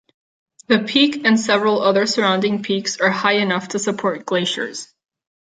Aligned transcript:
The 0.65 0.79
peak 0.79 1.25
and 1.27 1.39
several 1.39 1.83
other 1.83 2.07
surrounding 2.07 2.63
peaks 2.63 2.99
are 2.99 3.11
high 3.11 3.35
enough 3.37 3.67
to 3.67 3.77
support 3.77 4.25
glaciers. 4.25 4.91